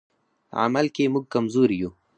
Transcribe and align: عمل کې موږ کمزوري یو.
عمل 0.61 0.85
کې 0.95 1.11
موږ 1.13 1.23
کمزوري 1.33 1.77
یو. 1.81 1.91